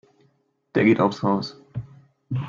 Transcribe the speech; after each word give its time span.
Der 0.73 0.83
geht 0.83 0.99
aufs 0.99 1.21
Haus. 1.21 1.61